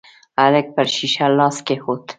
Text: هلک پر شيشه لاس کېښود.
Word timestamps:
هلک 0.39 0.67
پر 0.75 0.87
شيشه 0.95 1.27
لاس 1.37 1.57
کېښود. 1.67 2.01